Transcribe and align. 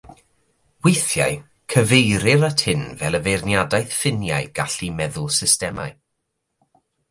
Weithiau 0.85 1.35
cyfeirir 1.73 2.41
at 2.49 2.63
hyn 2.69 2.83
fel 3.01 3.17
y 3.19 3.21
feirniadaeth 3.27 3.95
ffiniau 3.99 4.51
gallu 4.61 4.91
meddwl 4.97 5.33
systemau. 5.39 5.97